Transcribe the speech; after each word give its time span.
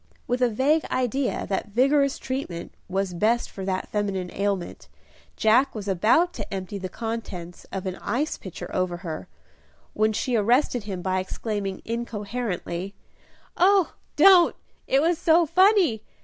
With 0.25 0.41
a 0.41 0.49
vague 0.49 0.83
idea 0.85 1.45
that 1.45 1.67
vigorous 1.67 2.17
treatment 2.17 2.73
was 2.89 3.13
best 3.13 3.51
for 3.51 3.63
that 3.65 3.87
feminine 3.89 4.31
ailment, 4.33 4.87
Jack 5.35 5.75
was 5.75 5.87
about 5.87 6.33
to 6.33 6.51
empty 6.51 6.79
the 6.79 6.89
contents 6.89 7.67
of 7.71 7.85
an 7.85 7.97
ice 7.97 8.35
pitcher 8.35 8.67
over 8.73 8.97
her, 9.05 9.27
when 9.93 10.11
she 10.11 10.35
arrested 10.35 10.85
him, 10.85 11.03
by 11.03 11.19
exclaiming, 11.19 11.83
incoherently, 11.85 12.95
"Oh, 13.55 13.93
don't! 14.15 14.55
it 14.87 15.03
was 15.03 15.19
so 15.19 15.45
funny! 15.45 16.01